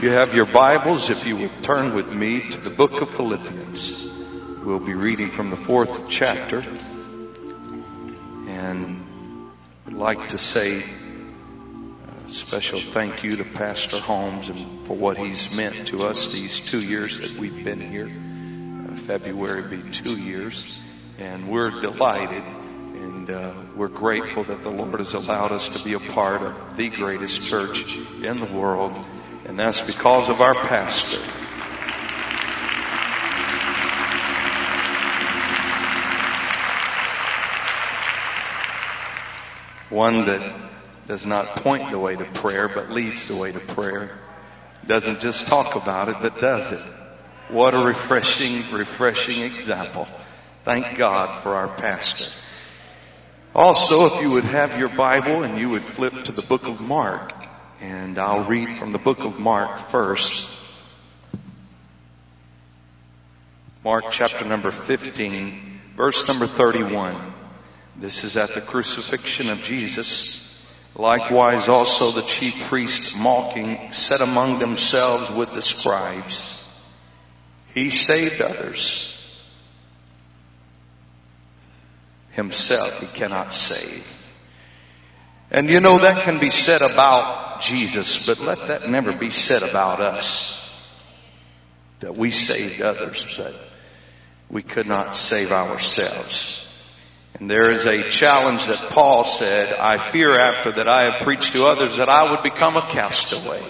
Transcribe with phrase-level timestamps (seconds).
[0.00, 1.10] You have your Bibles.
[1.10, 4.10] If you would turn with me to the book of Philippians,
[4.64, 6.64] we'll be reading from the fourth chapter.
[8.48, 9.04] And
[9.86, 10.82] I'd like to say
[12.16, 16.60] a special thank you to Pastor Holmes and for what he's meant to us these
[16.60, 18.10] two years that we've been here.
[18.10, 20.80] Uh, February be two years.
[21.18, 22.42] And we're delighted
[22.94, 26.78] and uh, we're grateful that the Lord has allowed us to be a part of
[26.78, 28.98] the greatest church in the world
[29.50, 31.18] and that's because of our pastor.
[39.92, 40.52] One that
[41.08, 44.16] does not point the way to prayer, but leads the way to prayer.
[44.86, 46.92] Doesn't just talk about it, but does it.
[47.48, 50.06] What a refreshing, refreshing example.
[50.62, 52.30] Thank God for our pastor.
[53.52, 56.80] Also, if you would have your Bible and you would flip to the book of
[56.80, 57.39] Mark,
[57.80, 60.58] and I'll read from the book of Mark first.
[63.82, 67.16] Mark chapter number 15, verse number 31.
[67.96, 70.46] This is at the crucifixion of Jesus.
[70.94, 76.70] Likewise also the chief priests mocking said among themselves with the scribes,
[77.72, 79.16] He saved others.
[82.32, 84.32] Himself he cannot save.
[85.50, 89.62] And you know that can be said about Jesus, but let that never be said
[89.62, 90.58] about us.
[92.00, 93.54] That we saved others, but
[94.50, 96.66] we could not save ourselves.
[97.38, 101.52] And there is a challenge that Paul said, I fear after that I have preached
[101.52, 103.62] to others that I would become a castaway.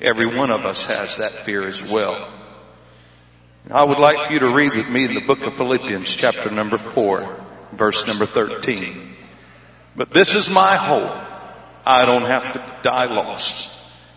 [0.00, 2.28] Every one of us has that fear as well.
[3.70, 6.76] I would like for you to read with me the book of Philippians chapter number
[6.76, 7.36] four,
[7.72, 9.16] verse number 13.
[9.96, 11.23] But this is my hope
[11.86, 13.70] I don't have to die lost.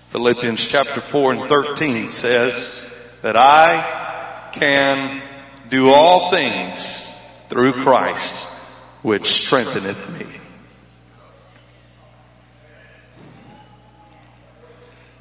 [0.10, 2.90] Philippians chapter 4 and 13 says
[3.22, 5.22] that I can
[5.70, 7.14] do all things
[7.50, 8.48] through Christ,
[9.02, 10.26] which strengtheneth me.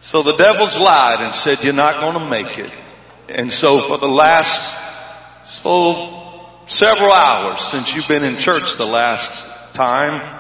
[0.01, 2.73] So the devil's lied and said, you're not going to make it.
[3.29, 4.79] And so for the last,
[5.45, 10.36] so several hours since you've been in church the last time,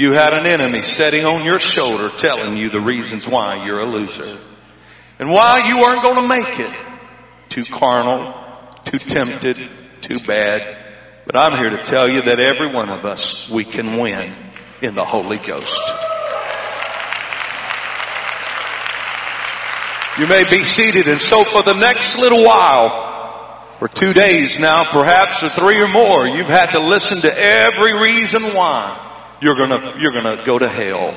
[0.00, 3.84] you had an enemy sitting on your shoulder telling you the reasons why you're a
[3.84, 4.38] loser.
[5.18, 6.74] And why you weren't going to make it.
[7.50, 8.34] Too carnal,
[8.84, 9.58] too tempted,
[10.00, 10.78] too bad.
[11.26, 14.32] But I'm here to tell you that every one of us, we can win
[14.80, 15.82] in the Holy Ghost.
[20.18, 24.84] You may be seated and so for the next little while, for two days now,
[24.84, 29.08] perhaps or three or more, you've had to listen to every reason why
[29.40, 31.14] you're gonna, you're gonna go to hell.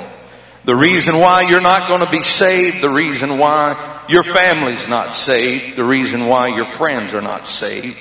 [0.65, 5.75] The reason why you're not gonna be saved, the reason why your family's not saved,
[5.75, 7.97] the reason why your friends are not saved.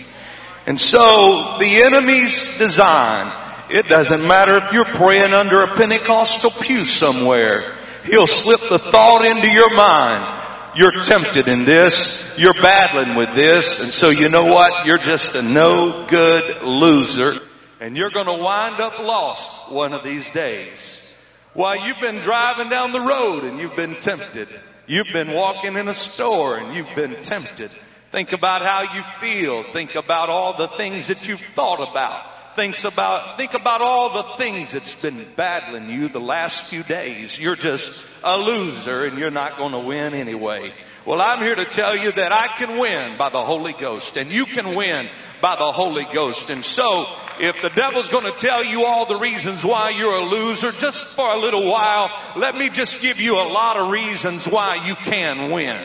[0.66, 3.33] And so the enemy's design,
[3.69, 7.75] it doesn't matter if you're praying under a Pentecostal pew somewhere.
[8.04, 10.41] He'll slip the thought into your mind.
[10.75, 12.37] You're tempted in this.
[12.39, 13.83] You're battling with this.
[13.83, 14.87] And so you know what?
[14.87, 17.41] You're just a no good loser.
[17.82, 21.20] And you're going to wind up lost one of these days.
[21.53, 24.48] While you've been driving down the road and you've been tempted.
[24.87, 27.72] You've been walking in a store and you've been tempted.
[28.12, 29.65] Think about how you feel.
[29.65, 32.54] Think about all the things that you've thought about.
[32.54, 37.37] Thinks about, think about all the things that's been battling you the last few days.
[37.37, 40.72] You're just a loser and you're not going to win anyway.
[41.04, 44.31] Well, I'm here to tell you that I can win by the Holy Ghost and
[44.31, 45.09] you can win
[45.41, 46.48] by the Holy Ghost.
[46.48, 47.09] And so
[47.42, 51.16] if the devil's going to tell you all the reasons why you're a loser, just
[51.16, 54.94] for a little while, let me just give you a lot of reasons why you
[54.94, 55.76] can win.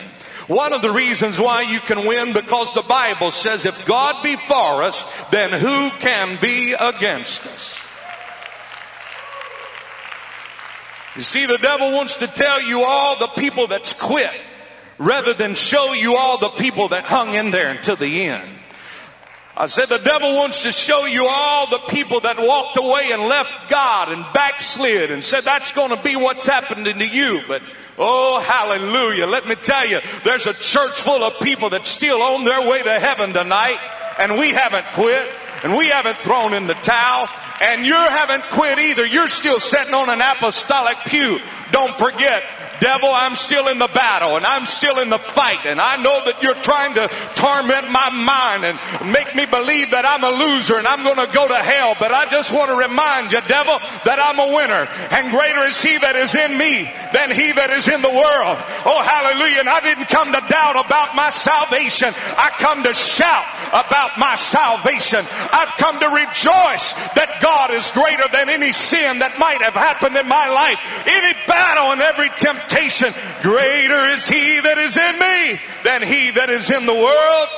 [0.46, 4.36] One of the reasons why you can win because the Bible says if God be
[4.36, 7.80] for us, then who can be against us?
[11.16, 14.30] You see, the devil wants to tell you all the people that's quit
[14.96, 18.48] rather than show you all the people that hung in there until the end.
[19.60, 23.22] I said the devil wants to show you all the people that walked away and
[23.22, 27.40] left God and backslid and said that's going to be what's happening to you.
[27.48, 27.62] But
[27.98, 29.26] oh, hallelujah.
[29.26, 32.84] Let me tell you, there's a church full of people that's still on their way
[32.84, 33.80] to heaven tonight
[34.20, 35.28] and we haven't quit
[35.64, 37.28] and we haven't thrown in the towel
[37.60, 39.04] and you haven't quit either.
[39.04, 41.40] You're still sitting on an apostolic pew.
[41.72, 42.44] Don't forget,
[42.80, 46.24] devil, I'm still in the battle and I'm still in the fight and I know
[46.24, 48.78] that you're trying to torment my mind and
[49.12, 51.96] make me believe that I'm a loser and I'm going to go to hell.
[51.98, 55.80] But I just want to remind you, devil, that I'm a winner and greater is
[55.82, 58.56] he that is in me than he that is in the world.
[58.86, 59.60] Oh, hallelujah.
[59.60, 62.14] And I didn't come to doubt about my salvation.
[62.36, 65.20] I come to shout about my salvation.
[65.52, 70.16] I've come to rejoice that God is greater than any sin that might have happened
[70.16, 70.78] in my life.
[71.06, 72.67] Any battle and every temptation.
[73.42, 77.48] Greater is he that is in me than he that is in the world.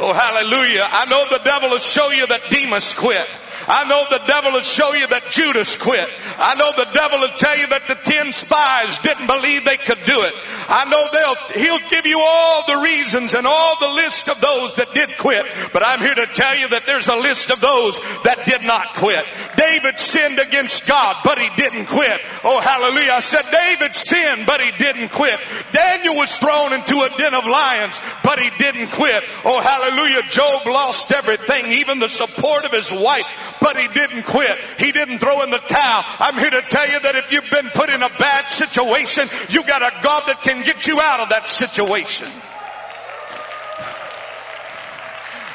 [0.00, 0.86] Oh, hallelujah.
[0.90, 3.26] I know the devil will show you that Demas quit.
[3.66, 6.08] I know the devil will show you that Judas quit.
[6.38, 9.98] I know the devil will tell you that the ten spies didn't believe they could
[10.06, 10.32] do it.
[10.68, 14.76] I know they'll, he'll give you all the reasons and all the list of those
[14.76, 15.46] that did quit.
[15.72, 18.94] But I'm here to tell you that there's a list of those that did not
[18.94, 19.24] quit.
[19.56, 22.20] David sinned against God, but he didn't quit.
[22.44, 23.12] Oh, hallelujah.
[23.12, 25.40] I said David sinned, but he didn't quit.
[25.72, 29.24] Daniel was thrown into a den of lions, but he didn't quit.
[29.44, 30.22] Oh, hallelujah.
[30.28, 33.26] Job lost everything, even the support of his wife,
[33.60, 34.58] but he didn't quit.
[34.78, 36.04] He didn't throw in the towel.
[36.18, 39.64] I'm here to tell you that if you've been put in a bad situation, you
[39.64, 42.28] got a God that can get you out of that situation.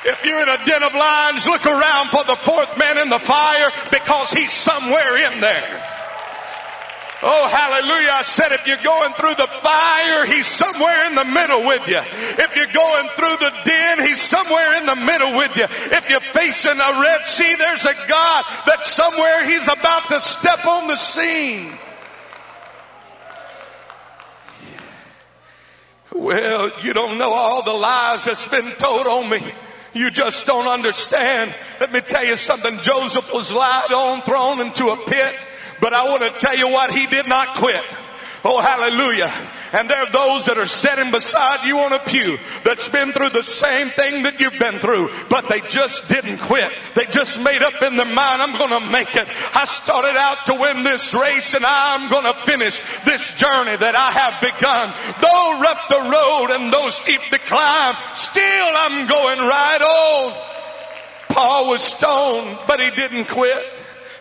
[0.06, 3.20] If you're in a den of lions, look around for the fourth man in the
[3.20, 5.90] fire because he's somewhere in there.
[7.26, 8.12] Oh, hallelujah.
[8.12, 12.02] I said if you're going through the fire, he's somewhere in the middle with you.
[12.44, 15.64] If you're going through the den, he's somewhere in the middle with you.
[15.64, 20.66] If you're facing a Red Sea, there's a God that somewhere he's about to step
[20.66, 21.72] on the scene.
[26.16, 29.42] Well, you don't know all the lies that's been told on me.
[29.94, 31.54] You just don't understand.
[31.80, 32.80] Let me tell you something.
[32.82, 35.36] Joseph was lied on, thrown into a pit.
[35.80, 37.84] But I want to tell you what, he did not quit.
[38.46, 39.32] Oh, hallelujah.
[39.74, 43.32] And there are those that are sitting beside you on a pew that's been through
[43.32, 46.72] the same thing that you've been through, but they just didn't quit.
[46.94, 49.28] They just made up in their mind, I'm going to make it.
[49.56, 53.96] I started out to win this race and I'm going to finish this journey that
[53.98, 54.94] I have begun.
[55.20, 58.44] Though rough the road and though steep the climb, still
[58.78, 60.34] I'm going right on.
[61.30, 63.66] Paul was stoned, but he didn't quit.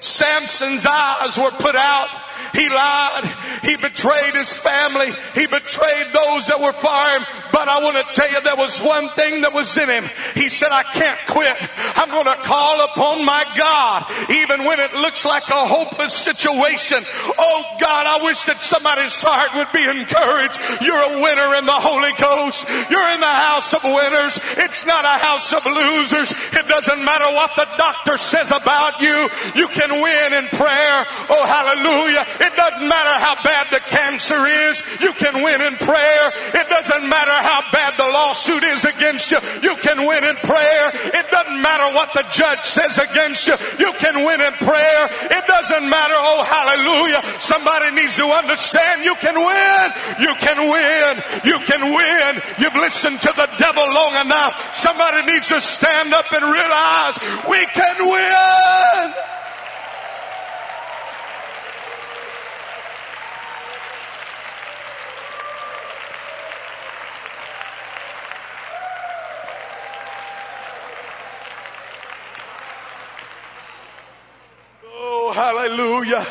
[0.01, 2.09] Samson's eyes were put out.
[2.53, 3.25] He lied.
[3.63, 5.13] He betrayed his family.
[5.35, 7.42] He betrayed those that were for him.
[7.53, 10.05] But I want to tell you there was one thing that was in him.
[10.35, 11.55] He said, I can't quit.
[11.97, 16.99] I'm going to call upon my God even when it looks like a hopeless situation.
[17.39, 20.59] Oh God, I wish that somebody's heart would be encouraged.
[20.81, 22.65] You're a winner in the Holy Ghost.
[22.89, 24.41] You're in the house of winners.
[24.57, 26.33] It's not a house of losers.
[26.57, 29.29] It doesn't matter what the doctor says about you.
[29.55, 31.05] You can win in prayer.
[31.29, 32.25] Oh, hallelujah.
[32.41, 34.83] It doesn't matter how bad the cancer is.
[35.01, 36.33] You can win in prayer.
[36.57, 39.39] It doesn't matter how bad the lawsuit is against you.
[39.63, 40.91] You can win in prayer.
[40.95, 43.55] It doesn't matter what the judge says against you.
[43.79, 45.03] You can win in prayer.
[45.27, 46.15] It doesn't matter.
[46.17, 47.23] Oh, hallelujah.
[47.41, 49.87] Somebody needs to understand you can win.
[50.23, 51.13] You can win.
[51.45, 52.43] You can win.
[52.59, 54.75] You've listened to the devil long enough.
[54.75, 57.19] Somebody needs to stand up and realize
[57.49, 59.32] we can win.
[75.33, 76.27] Hallelujah.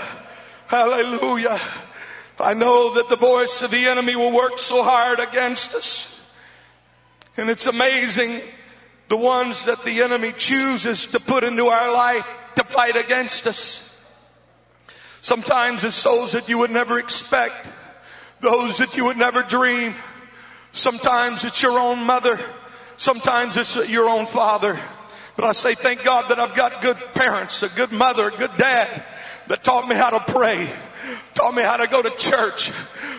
[0.68, 1.60] Hallelujah.
[2.40, 6.18] I know that the voice of the enemy will work so hard against us.
[7.38, 8.42] And it's amazing
[9.10, 13.88] the ones that the enemy chooses to put into our life to fight against us.
[15.22, 17.68] Sometimes it's those that you would never expect,
[18.40, 19.94] those that you would never dream.
[20.72, 22.40] Sometimes it's your own mother.
[22.98, 24.80] Sometimes it's your own father.
[25.36, 28.56] But I say, thank God that I've got good parents, a good mother, a good
[28.58, 29.04] dad
[29.48, 30.70] that taught me how to pray,
[31.34, 32.72] taught me how to go to church,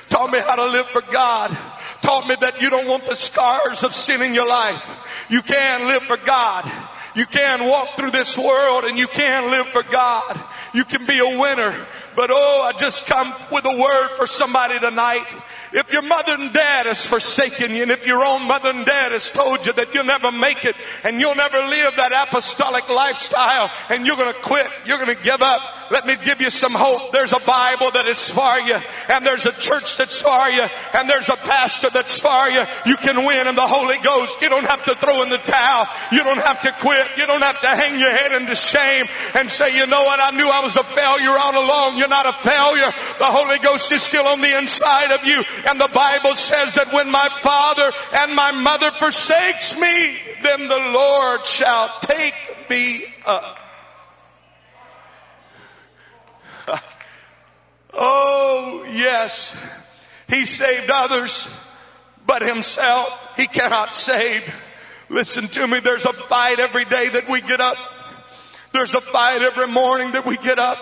[0.08, 1.56] taught me how to live for God,
[2.02, 5.26] taught me that you don't want the scars of sin in your life.
[5.30, 6.70] You can live for God.
[7.14, 10.40] You can walk through this world and you can live for God.
[10.72, 11.74] You can be a winner.
[12.16, 15.26] But oh, I just come with a word for somebody tonight.
[15.72, 19.12] If your mother and dad has forsaken you and if your own mother and dad
[19.12, 23.70] has told you that you'll never make it and you'll never live that apostolic lifestyle
[23.88, 25.60] and you're going to quit, you're going to give up,
[25.92, 27.12] let me give you some hope.
[27.12, 28.80] There's a Bible that is for you
[29.10, 32.64] and there's a church that's for you and there's a pastor that's for you.
[32.86, 34.40] You can win in the Holy Ghost.
[34.40, 35.86] You don't have to throw in the towel.
[36.10, 37.06] You don't have to quit.
[37.18, 40.18] You don't have to hang your head into shame and say, you know what?
[40.18, 41.98] I knew I was a failure all along.
[41.98, 42.90] You're not a failure.
[43.18, 45.44] The Holy Ghost is still on the inside of you.
[45.68, 50.90] And the Bible says that when my father and my mother forsakes me, then the
[50.90, 52.34] Lord shall take
[52.70, 53.61] me up.
[57.92, 59.60] Oh, yes.
[60.28, 61.48] He saved others,
[62.26, 64.42] but himself he cannot save.
[65.08, 65.80] Listen to me.
[65.80, 67.76] There's a fight every day that we get up.
[68.72, 70.78] There's a fight every morning that we get up.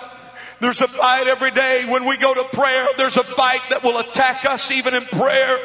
[0.61, 2.87] There's a fight every day when we go to prayer.
[2.97, 5.59] There's a fight that will attack us even in prayer.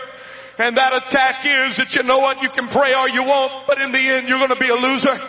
[0.58, 2.42] And that attack is that you know what?
[2.42, 4.75] You can pray all you want, but in the end you're going to be a
[4.75, 5.20] loser.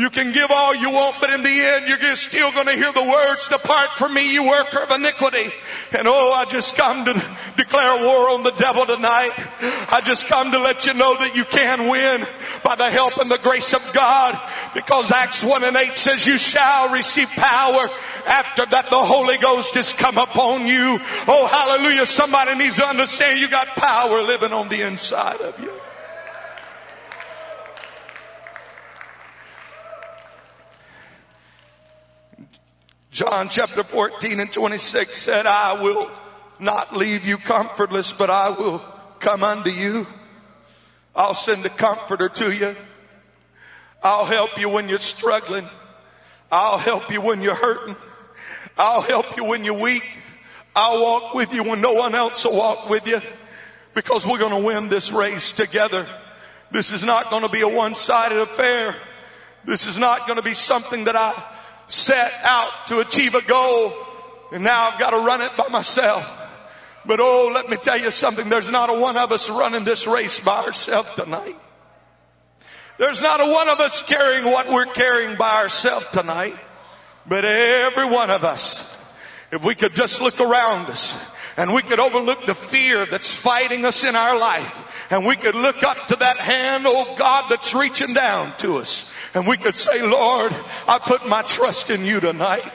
[0.00, 2.90] You can give all you want, but in the end, you're still going to hear
[2.90, 5.52] the words, depart from me, you worker of iniquity.
[5.92, 7.12] And oh, I just come to
[7.58, 9.32] declare war on the devil tonight.
[9.92, 12.26] I just come to let you know that you can win
[12.64, 14.40] by the help and the grace of God
[14.72, 17.86] because Acts 1 and 8 says you shall receive power
[18.26, 20.98] after that the Holy Ghost has come upon you.
[21.28, 22.06] Oh, hallelujah.
[22.06, 25.70] Somebody needs to understand you got power living on the inside of you.
[33.20, 36.10] John chapter 14 and 26 said, I will
[36.58, 38.78] not leave you comfortless, but I will
[39.18, 40.06] come unto you.
[41.14, 42.74] I'll send a comforter to you.
[44.02, 45.68] I'll help you when you're struggling.
[46.50, 47.94] I'll help you when you're hurting.
[48.78, 50.08] I'll help you when you're weak.
[50.74, 53.20] I'll walk with you when no one else will walk with you
[53.92, 56.06] because we're going to win this race together.
[56.70, 58.96] This is not going to be a one-sided affair.
[59.66, 61.34] This is not going to be something that I
[61.92, 63.92] set out to achieve a goal
[64.52, 66.36] and now I've got to run it by myself.
[67.06, 68.48] But oh, let me tell you something.
[68.48, 71.56] There's not a one of us running this race by ourselves tonight.
[72.98, 76.56] There's not a one of us carrying what we're carrying by ourselves tonight.
[77.26, 78.94] But every one of us,
[79.50, 83.84] if we could just look around us and we could overlook the fear that's fighting
[83.84, 87.74] us in our life and we could look up to that hand, oh God, that's
[87.74, 90.54] reaching down to us and we could say, Lord,
[90.88, 92.70] I put my trust in you tonight.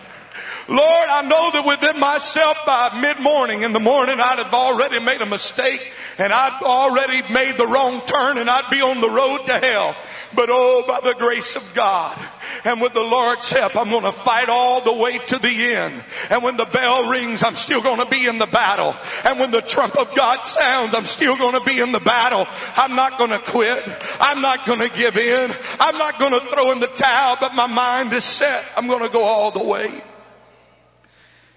[0.68, 5.00] Lord, I know that within myself by mid morning in the morning, I'd have already
[5.00, 9.10] made a mistake and I'd already made the wrong turn and I'd be on the
[9.10, 9.96] road to hell.
[10.36, 12.18] But oh, by the grace of God
[12.66, 16.04] and with the Lord's help, I'm going to fight all the way to the end.
[16.30, 18.96] And when the bell rings, I'm still going to be in the battle.
[19.24, 22.48] And when the trump of God sounds, I'm still going to be in the battle.
[22.76, 23.84] I'm not going to quit.
[24.20, 25.54] I'm not going to give in.
[25.80, 28.66] I'm not going to throw in the towel, but my mind is set.
[28.76, 30.04] I'm going to go all the way.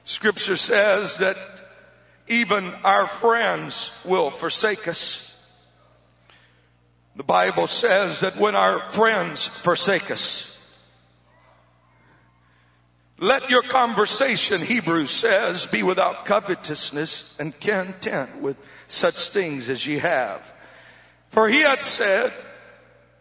[0.05, 1.37] Scripture says that
[2.29, 5.25] even our friends will forsake us.
[7.17, 10.55] The Bible says that when our friends forsake us,
[13.19, 18.57] let your conversation, Hebrews says, be without covetousness and content with
[18.87, 20.55] such things as ye have.
[21.31, 22.33] For he had said,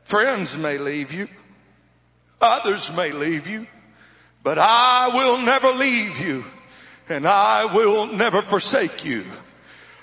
[0.04, 1.28] friends may leave you,
[2.40, 3.66] others may leave you,
[4.44, 6.46] but I will never leave you
[7.10, 9.24] and I will never forsake you.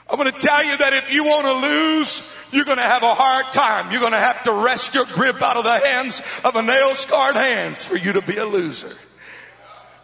[0.08, 3.02] I'm going to tell you that if you want to lose, you're going to have
[3.02, 3.90] a hard time.
[3.90, 6.94] You're going to have to wrest your grip out of the hands of a nail
[6.94, 8.94] scarred hands for you to be a loser.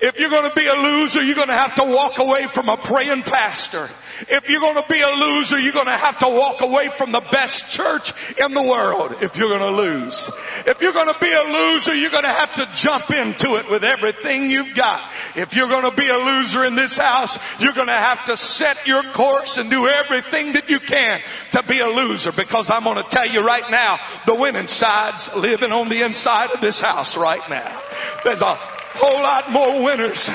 [0.01, 2.71] If you're going to be a loser, you're going to have to walk away from
[2.71, 3.89] a praying pastor.
[4.29, 7.13] If you're going to be a loser, you're going to have to walk away from
[7.13, 10.29] the best church in the world if you're going to lose.
[10.67, 13.71] If you're going to be a loser, you're going to have to jump into it
[13.71, 15.01] with everything you've got.
[15.37, 18.37] If you're going to be a loser in this house, you're going to have to
[18.37, 21.21] set your course and do everything that you can
[21.53, 25.35] to be a loser because I'm going to tell you right now, the winning side's
[25.35, 27.83] living on the inside of this house right now.
[28.25, 30.31] There's a whole lot more winners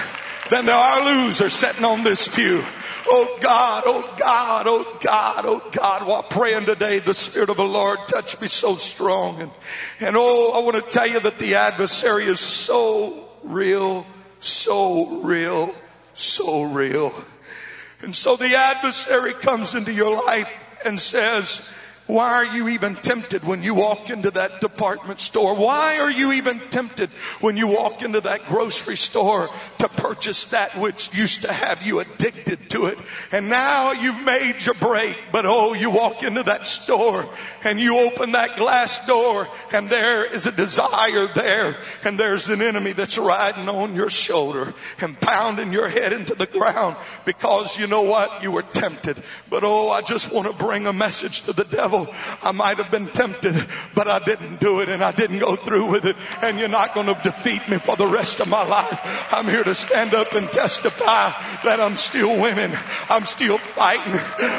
[0.49, 2.63] than there are losers sitting on this pew.
[3.07, 6.07] Oh God, oh God, oh God, oh God.
[6.07, 9.41] While praying today, the Spirit of the Lord touched me so strong.
[9.41, 9.51] And,
[9.99, 14.05] and oh, I want to tell you that the adversary is so real,
[14.39, 15.73] so real,
[16.13, 17.13] so real.
[18.01, 20.49] And so the adversary comes into your life
[20.83, 21.73] and says,
[22.07, 25.55] Why are you even tempted when you walk into that department store?
[25.55, 27.09] Why are you even tempted
[27.41, 32.01] when you walk into that grocery store to purchase that which used to have you
[32.01, 32.99] addicted to it?
[33.31, 37.25] And now you've made your break, but oh, you walk into that store
[37.63, 42.61] and you open that glass door and there is a desire there and there's an
[42.61, 47.87] enemy that's riding on your shoulder and pounding your head into the ground because you
[47.87, 48.43] know what?
[48.43, 49.17] You were tempted.
[49.49, 52.13] But oh, I just want to bring a message to the devil devil.
[52.43, 55.91] I might have been tempted, but I didn't do it and I didn't go through
[55.91, 56.15] with it.
[56.41, 59.33] And you're not going to defeat me for the rest of my life.
[59.33, 61.31] I'm here to stand up and testify
[61.63, 62.75] that I'm still winning.
[63.09, 64.13] I'm still fighting.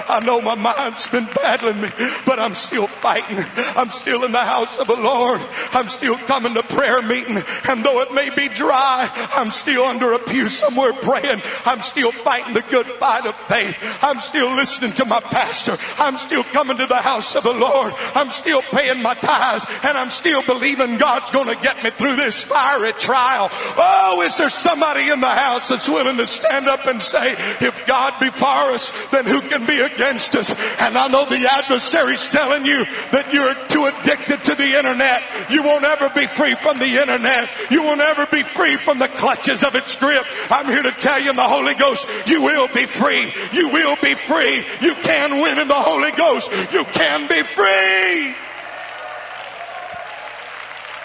[0.08, 1.88] I know my mind's been battling me,
[2.24, 3.38] but I'm still fighting.
[3.76, 5.40] I'm still in the house of the Lord.
[5.72, 7.42] I'm still coming to prayer meeting.
[7.68, 11.42] And though it may be dry, I'm still under a pew somewhere praying.
[11.64, 13.76] I'm still fighting the good fight of faith.
[14.02, 15.76] I'm still listening to my pastor.
[15.98, 17.92] I'm still coming to the house house of the Lord.
[18.14, 22.16] I'm still paying my tithes and I'm still believing God's going to get me through
[22.16, 23.48] this fiery trial.
[23.76, 27.86] Oh, is there somebody in the house that's willing to stand up and say, if
[27.86, 30.50] God be for us, then who can be against us?
[30.80, 35.22] And I know the adversary's telling you that you're too addicted to the internet.
[35.50, 37.50] You won't ever be free from the internet.
[37.70, 40.24] You won't ever be free from the clutches of its grip.
[40.50, 43.32] I'm here to tell you in the Holy Ghost, you will be free.
[43.52, 44.64] You will be free.
[44.80, 46.50] You can win in the Holy Ghost.
[46.72, 48.34] You can can be free.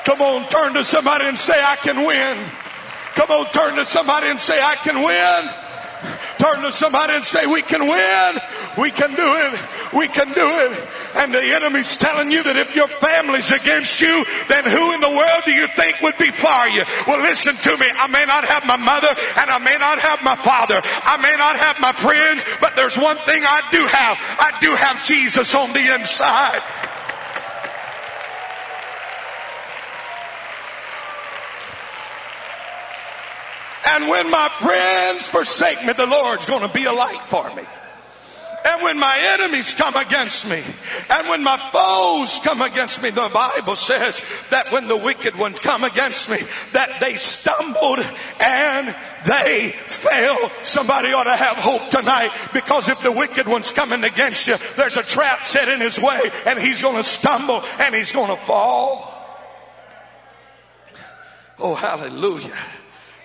[0.03, 2.37] Come on, turn to somebody and say, I can win.
[3.13, 5.70] Come on, turn to somebody and say, I can win.
[6.37, 8.41] Turn to somebody and say, We can win.
[8.77, 9.59] We can do it.
[9.93, 10.87] We can do it.
[11.15, 15.09] And the enemy's telling you that if your family's against you, then who in the
[15.09, 16.83] world do you think would be for you?
[17.05, 17.87] Well, listen to me.
[17.91, 20.81] I may not have my mother and I may not have my father.
[20.83, 24.17] I may not have my friends, but there's one thing I do have.
[24.39, 26.63] I do have Jesus on the inside.
[33.87, 37.63] And when my friends forsake me, the Lord's going to be a light for me.
[38.63, 40.61] And when my enemies come against me,
[41.09, 44.21] and when my foes come against me, the Bible says
[44.51, 46.37] that when the wicked ones come against me,
[46.73, 48.05] that they stumbled
[48.39, 48.95] and
[49.25, 50.51] they fell.
[50.63, 54.97] Somebody ought to have hope tonight because if the wicked one's coming against you, there's
[54.97, 58.35] a trap set in his way and he's going to stumble and he's going to
[58.35, 59.07] fall.
[61.57, 62.57] Oh, hallelujah.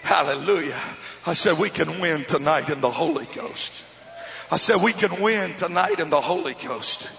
[0.06, 0.80] Hallelujah.
[1.26, 3.82] I said, we can win tonight in the Holy Ghost.
[4.52, 7.12] I said, we can win tonight in the Holy Ghost.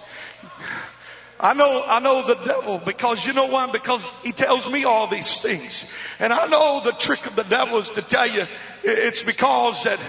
[1.38, 3.70] I know, I know the devil because you know why?
[3.70, 5.94] Because he tells me all these things.
[6.20, 8.46] And I know the trick of the devil is to tell you
[8.84, 10.00] it's because that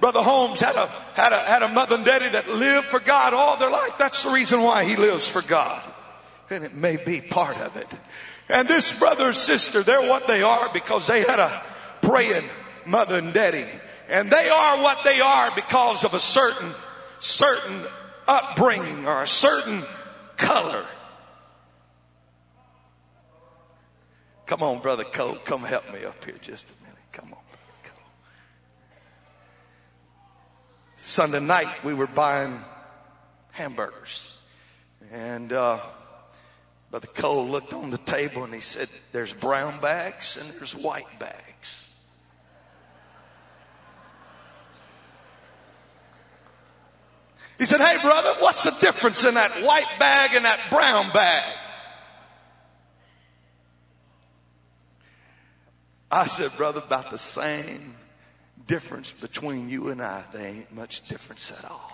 [0.00, 3.34] Brother Holmes had a, had a, had a mother and daddy that lived for God
[3.34, 3.98] all their life.
[3.98, 5.82] That's the reason why he lives for God.
[6.48, 7.88] And it may be part of it.
[8.48, 11.62] And this brother or sister, they're what they are because they had a,
[12.02, 12.44] praying
[12.84, 13.64] mother and daddy.
[14.08, 16.70] And they are what they are because of a certain,
[17.18, 17.80] certain
[18.28, 19.82] upbringing or a certain
[20.36, 20.84] color.
[24.46, 25.36] Come on, Brother Cole.
[25.44, 26.98] Come help me up here just a minute.
[27.12, 28.04] Come on, Brother Cole.
[30.98, 32.60] Sunday night, we were buying
[33.52, 34.40] hamburgers.
[35.10, 35.78] And uh,
[36.90, 41.18] Brother Cole looked on the table and he said, There's brown bags and there's white
[41.18, 41.51] bags.
[47.62, 51.44] He said, Hey, brother, what's the difference in that white bag and that brown bag?
[56.10, 57.94] I said, Brother, about the same
[58.66, 60.24] difference between you and I.
[60.32, 61.92] There ain't much difference at all.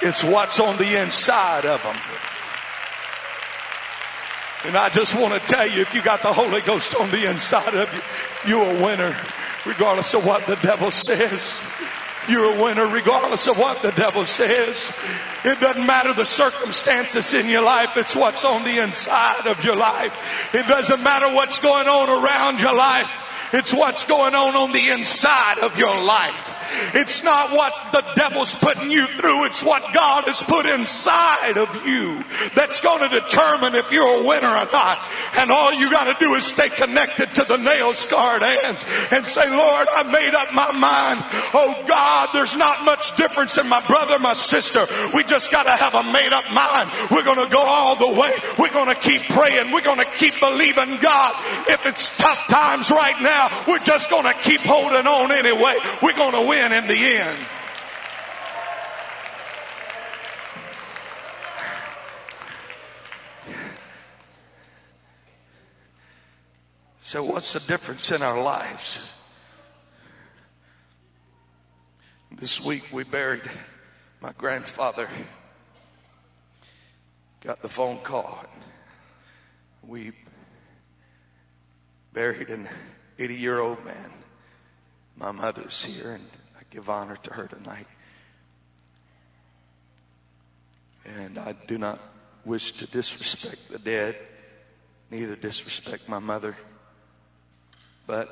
[0.00, 1.96] It's what's on the inside of them.
[4.66, 7.30] And I just want to tell you, if you got the Holy Ghost on the
[7.30, 9.16] inside of you, you're a winner
[9.64, 11.62] regardless of what the devil says.
[12.28, 14.92] You're a winner regardless of what the devil says.
[15.44, 17.96] It doesn't matter the circumstances in your life.
[17.96, 20.52] It's what's on the inside of your life.
[20.52, 23.08] It doesn't matter what's going on around your life.
[23.52, 26.55] It's what's going on on the inside of your life.
[26.94, 29.44] It's not what the devil's putting you through.
[29.46, 32.24] It's what God has put inside of you
[32.54, 34.98] that's going to determine if you're a winner or not.
[35.36, 39.24] And all you got to do is stay connected to the nail scarred hands and
[39.24, 41.20] say, Lord, I made up my mind.
[41.54, 44.86] Oh God, there's not much difference in my brother, my sister.
[45.14, 46.90] We just got to have a made up mind.
[47.10, 48.32] We're going to go all the way.
[48.58, 49.70] We're going to keep praying.
[49.72, 51.34] We're going to keep believing God.
[51.68, 55.76] If it's tough times right now, we're just going to keep holding on anyway.
[56.02, 57.38] We're going to win win in the end.
[66.98, 69.12] So, what's the difference in our lives?
[72.32, 73.48] This week we buried
[74.20, 75.08] my grandfather.
[77.40, 78.44] Got the phone call.
[79.86, 80.12] We
[82.12, 82.68] buried an
[83.18, 84.10] 80 year old man.
[85.16, 86.28] My mother's here, and
[86.70, 87.86] give honor to her tonight.
[91.04, 92.00] And I do not
[92.44, 94.16] wish to disrespect the dead,
[95.10, 96.56] neither disrespect my mother.
[98.06, 98.28] But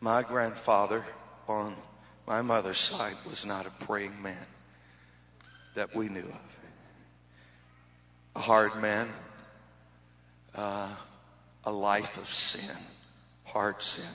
[0.00, 1.04] my grandfather
[1.46, 1.74] on
[2.26, 4.46] my mother's side was not a praying man
[5.74, 6.58] that we knew of.
[8.36, 9.08] A hard man,
[10.54, 10.90] uh,
[11.64, 12.76] a life of sin,
[13.44, 14.14] hard sin.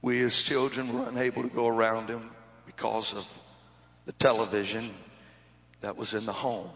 [0.00, 2.30] We as children were unable to go around him
[2.66, 3.26] because of
[4.06, 4.90] the television
[5.80, 6.70] that was in the home.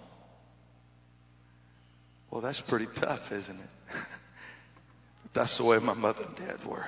[2.31, 3.97] Well, that's pretty tough, isn't it?
[5.33, 6.87] that's the way my mother and dad were.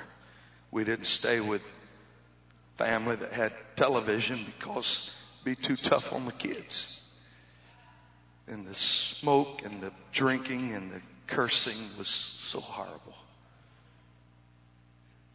[0.71, 1.61] We didn't stay with
[2.77, 7.01] family that had television because it'd be too tough on the kids.
[8.47, 13.15] And the smoke and the drinking and the cursing was so horrible.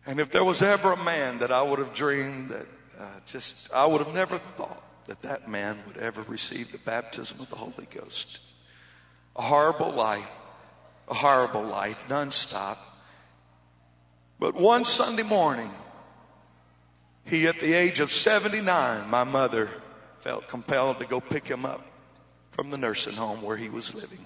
[0.06, 2.66] And if there was ever a man that I would have dreamed that
[2.98, 7.40] uh, just, I would have never thought that that man would ever receive the baptism
[7.40, 8.40] of the Holy Ghost.
[9.36, 10.30] A horrible life,
[11.08, 12.78] a horrible life, nonstop.
[14.38, 15.70] But one Sunday morning,
[17.24, 19.70] he, at the age of 79, my mother
[20.20, 21.84] felt compelled to go pick him up
[22.50, 24.24] from the nursing home where he was living.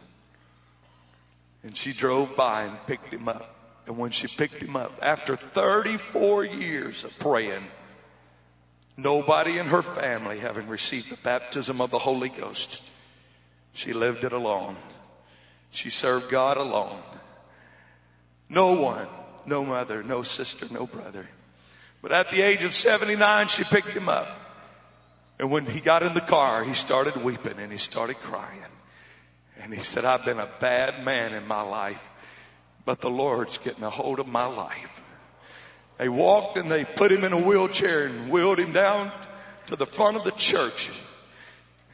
[1.62, 3.63] And she drove by and picked him up.
[3.86, 7.64] And when she picked him up, after 34 years of praying,
[8.96, 12.84] Nobody in her family having received the baptism of the Holy Ghost.
[13.72, 14.76] She lived it alone.
[15.70, 17.00] She served God alone.
[18.48, 19.08] No one,
[19.46, 21.28] no mother, no sister, no brother.
[22.02, 24.28] But at the age of 79, she picked him up.
[25.40, 28.60] And when he got in the car, he started weeping and he started crying.
[29.60, 32.08] And he said, I've been a bad man in my life,
[32.84, 35.00] but the Lord's getting a hold of my life.
[35.96, 39.10] They walked and they put him in a wheelchair and wheeled him down
[39.66, 40.90] to the front of the church.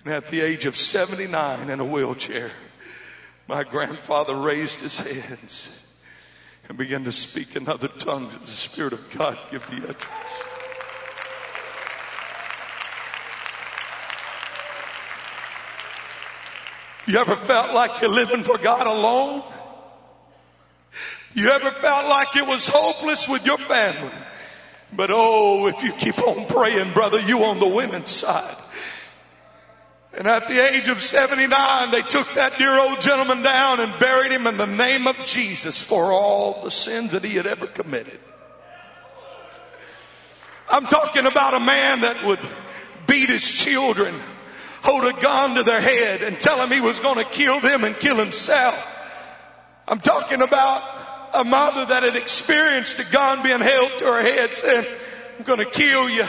[0.05, 2.51] And at the age of 79 in a wheelchair,
[3.47, 5.85] my grandfather raised his hands
[6.69, 10.51] and began to speak in other tongues the Spirit of God give the utterance.
[17.07, 19.43] You ever felt like you're living for God alone?
[21.35, 24.11] You ever felt like it was hopeless with your family?
[24.93, 28.57] But oh, if you keep on praying, brother, you on the women's side.
[30.13, 34.33] And at the age of 79, they took that dear old gentleman down and buried
[34.33, 38.19] him in the name of Jesus for all the sins that he had ever committed.
[40.69, 42.41] I'm talking about a man that would
[43.07, 44.15] beat his children,
[44.83, 47.85] hold a gun to their head and tell them he was going to kill them
[47.85, 48.97] and kill himself.
[49.87, 50.83] I'm talking about
[51.35, 54.87] a mother that had experienced a gun being held to her head saying,
[55.39, 56.25] I'm going to kill you.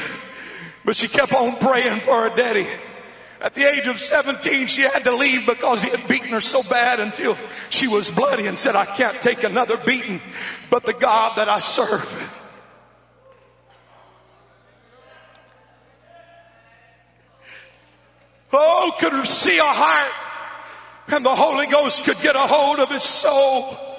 [0.83, 2.67] But she kept on praying for her daddy.
[3.41, 6.61] At the age of 17, she had to leave because he had beaten her so
[6.69, 7.35] bad until
[7.69, 10.21] she was bloody and said, I can't take another beating,
[10.69, 12.37] but the God that I serve.
[18.53, 20.11] Oh, could see a heart
[21.07, 23.90] and the Holy Ghost could get a hold of his soul.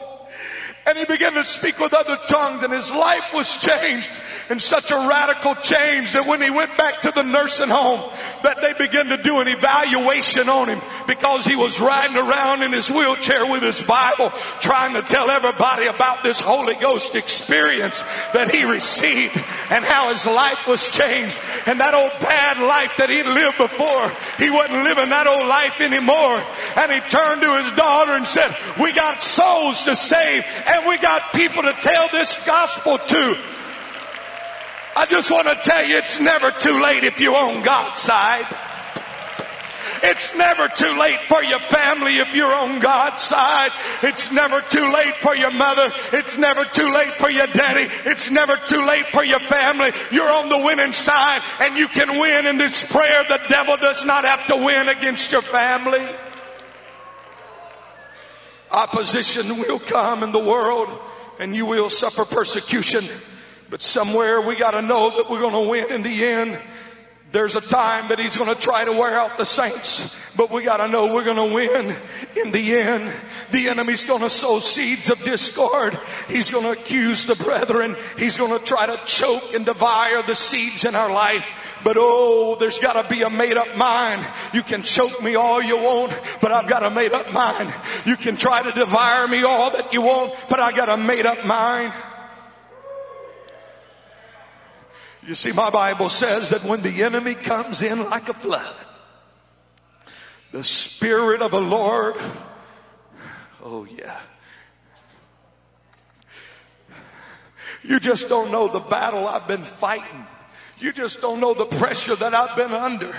[0.85, 4.11] And he began to speak with other tongues and his life was changed
[4.51, 8.01] in such a radical change that when he went back to the nursing home
[8.42, 12.73] that they began to do an evaluation on him because he was riding around in
[12.73, 18.03] his wheelchair with his Bible trying to tell everybody about this Holy Ghost experience
[18.35, 19.37] that he received
[19.71, 21.40] and how his life was changed.
[21.66, 25.81] And that old bad life that he'd lived before he wasn't living that old life
[25.81, 26.42] anymore.
[26.77, 30.99] And he turned to his daughter and said we got souls to save and we
[30.99, 33.37] got people to tell this gospel to.
[34.95, 38.47] I just want to tell you it's never too late if you're on God's side.
[40.05, 43.71] It's never too late for your family if you're on God's side.
[44.03, 45.93] It's never too late for your mother.
[46.13, 47.93] It's never too late for your daddy.
[48.05, 49.91] It's never too late for your family.
[50.11, 53.25] You're on the winning side and you can win in this prayer.
[53.29, 56.05] The devil does not have to win against your family.
[58.73, 60.89] Opposition will come in the world
[61.39, 63.05] and you will suffer persecution.
[63.69, 66.59] But somewhere we got to know that we're going to win in the end.
[67.33, 70.63] There's a time that he's going to try to wear out the saints, but we
[70.63, 71.97] got to know we're going to win
[72.37, 73.11] in the end.
[73.51, 75.99] The enemy's going to sow seeds of discord.
[76.29, 77.97] He's going to accuse the brethren.
[78.19, 81.47] He's going to try to choke and devour the seeds in our life.
[81.85, 84.25] But oh, there's got to be a made up mind.
[84.53, 87.73] You can choke me all you want, but I've got a made up mind.
[88.07, 91.27] You can try to devour me all that you want, but I got a made
[91.27, 91.92] up mind.
[95.27, 98.75] You see, my Bible says that when the enemy comes in like a flood,
[100.51, 102.16] the Spirit of the Lord,
[103.62, 104.21] oh yeah.
[107.85, 110.27] You just don't know the battle I've been fighting.
[110.83, 113.14] You just don't know the pressure that I've been under.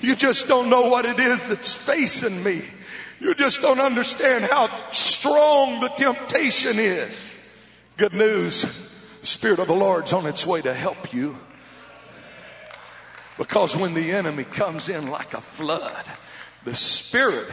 [0.00, 2.62] You just don't know what it is that's facing me.
[3.20, 7.30] You just don't understand how strong the temptation is.
[7.98, 8.62] Good news.
[9.20, 11.36] The Spirit of the Lord's on its way to help you.
[13.36, 16.06] Because when the enemy comes in like a flood,
[16.64, 17.48] the Spirit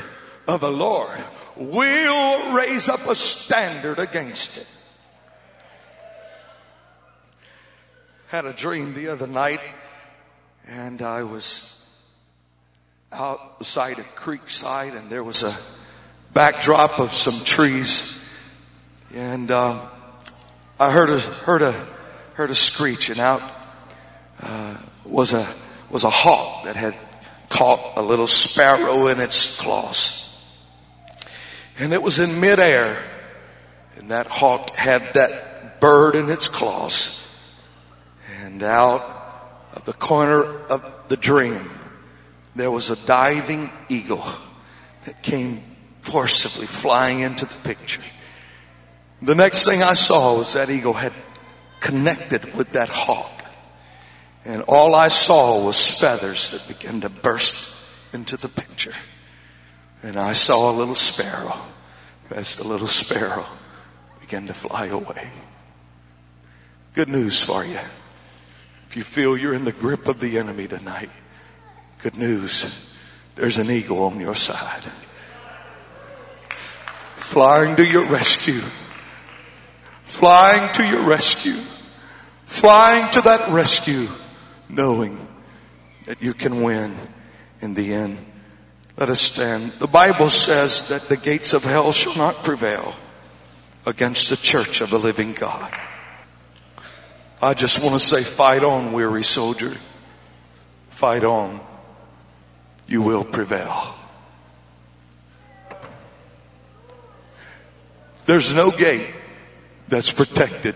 [0.48, 1.20] of the Lord
[1.58, 4.68] will raise up a standard against it.
[8.30, 9.60] Had a dream the other night,
[10.68, 12.06] and I was
[13.12, 15.52] outside a creekside, and there was a
[16.32, 18.24] backdrop of some trees,
[19.16, 19.80] and um,
[20.80, 21.72] I heard a heard a
[22.36, 23.42] heard a screech, and out
[24.44, 25.52] uh, was a
[25.90, 26.94] was a hawk that had
[27.50, 30.56] caught a little sparrow in its claws.
[31.80, 32.96] And it was in midair.
[33.96, 37.26] And that hawk had that bird in its claws.
[38.60, 41.72] And out of the corner of the dream,
[42.58, 44.26] there was a diving eagle
[45.06, 45.64] that came
[46.02, 48.02] forcibly flying into the picture.
[49.22, 51.14] The next thing I saw was that eagle had
[51.80, 53.46] connected with that hawk.
[54.44, 57.74] And all I saw was feathers that began to burst
[58.12, 58.96] into the picture.
[60.04, 61.62] And I saw a little sparrow
[62.30, 63.46] as the little sparrow
[64.20, 65.30] began to fly away.
[66.94, 67.80] Good news for you.
[68.90, 71.12] If you feel you're in the grip of the enemy tonight,
[72.02, 72.92] good news.
[73.36, 74.82] There's an eagle on your side.
[77.16, 78.64] Flying to your rescue.
[80.06, 81.62] Flying to your rescue.
[82.48, 84.08] Flying to that rescue
[84.70, 85.20] knowing
[86.06, 86.96] that you can win
[87.62, 88.18] in the end.
[88.98, 89.70] Let us stand.
[89.74, 92.96] The Bible says that the gates of hell shall not prevail
[93.86, 95.78] against the church of the living God.
[97.42, 99.76] I just want to say, fight on, weary soldier.
[100.90, 101.62] Fight on.
[102.86, 103.96] You will prevail.
[108.26, 109.10] There's no gate
[109.88, 110.76] that's protected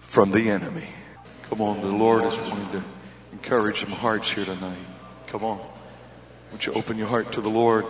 [0.00, 0.88] from the enemy.
[1.50, 2.84] Come on, the Lord is wanting to
[3.32, 4.76] encourage some hearts here tonight.
[5.26, 5.60] Come on.
[6.50, 7.84] Won't you open your heart to the Lord?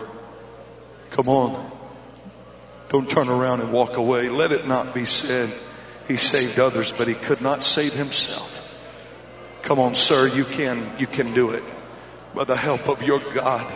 [1.11, 1.71] Come on.
[2.89, 4.27] Don't turn around and walk away.
[4.29, 5.49] Let it not be said
[6.09, 8.59] he saved others, but he could not save himself.
[9.61, 11.63] Come on, sir, you can, you can do it.
[12.33, 13.71] By the help of your God.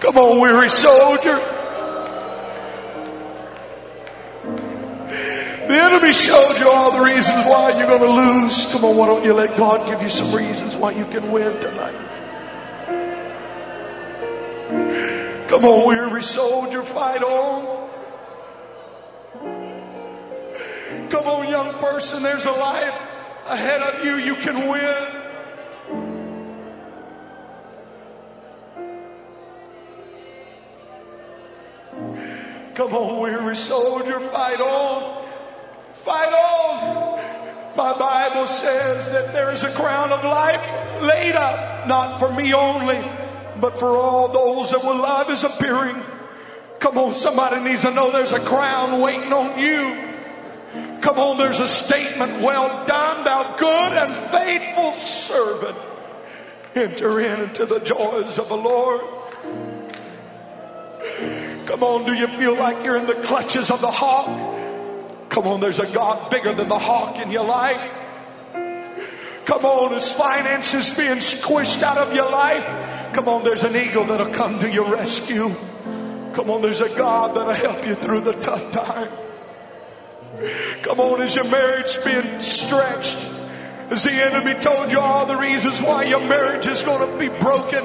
[0.00, 1.63] Come on, weary soldier.
[5.94, 8.72] Enemy showed you all the reasons why you're going to lose.
[8.72, 11.58] Come on, why don't you let God give you some reasons why you can win
[11.60, 11.94] tonight?
[15.48, 17.90] Come on, weary soldier, fight on.
[21.10, 23.12] Come on, young person, there's a life
[23.46, 25.20] ahead of you, you can win.
[32.74, 35.23] Come on, weary soldier, fight on.
[37.84, 42.54] My Bible says that there is a crown of life laid up, not for me
[42.54, 42.98] only,
[43.60, 46.02] but for all those that will love is appearing.
[46.78, 50.02] Come on, somebody needs to know there's a crown waiting on you.
[51.02, 52.40] Come on, there's a statement.
[52.40, 55.76] Well done, thou good and faithful servant.
[56.74, 59.02] Enter in into the joys of the Lord.
[61.66, 64.53] Come on, do you feel like you're in the clutches of the hawk?
[65.34, 67.90] Come on, there's a God bigger than the hawk in your life.
[69.46, 72.64] Come on, is finances being squished out of your life?
[73.14, 75.50] Come on, there's an eagle that'll come to your rescue.
[76.34, 79.08] Come on, there's a God that'll help you through the tough time.
[80.82, 83.18] Come on, is your marriage being stretched?
[83.88, 87.28] Has the enemy told you all the reasons why your marriage is going to be
[87.40, 87.84] broken?